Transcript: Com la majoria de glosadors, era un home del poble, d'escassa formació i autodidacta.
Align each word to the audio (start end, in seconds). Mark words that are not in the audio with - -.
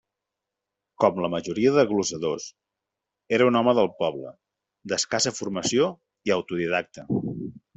Com 1.03 1.19
la 1.25 1.29
majoria 1.33 1.73
de 1.75 1.83
glosadors, 1.91 2.47
era 3.39 3.49
un 3.51 3.59
home 3.61 3.75
del 3.81 3.91
poble, 4.01 4.33
d'escassa 4.93 5.35
formació 5.43 5.91
i 6.31 6.35
autodidacta. 6.41 7.07